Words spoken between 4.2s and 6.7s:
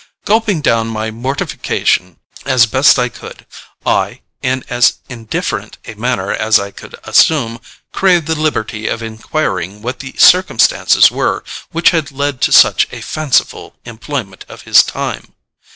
in as indifferent a manner as